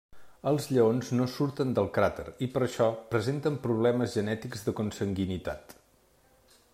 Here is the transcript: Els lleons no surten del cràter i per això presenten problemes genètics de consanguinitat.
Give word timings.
Els 0.51 0.67
lleons 0.75 1.11
no 1.19 1.27
surten 1.33 1.75
del 1.79 1.89
cràter 1.97 2.25
i 2.47 2.49
per 2.55 2.63
això 2.67 2.87
presenten 3.13 3.61
problemes 3.67 4.17
genètics 4.19 4.67
de 4.71 4.77
consanguinitat. 4.81 5.81